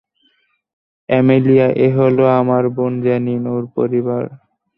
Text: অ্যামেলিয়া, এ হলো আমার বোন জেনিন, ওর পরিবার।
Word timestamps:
অ্যামেলিয়া, 1.09 1.67
এ 1.77 1.87
হলো 1.97 2.23
আমার 2.39 2.63
বোন 2.75 2.93
জেনিন, 3.01 3.43
ওর 3.47 3.63
পরিবার। 3.75 4.23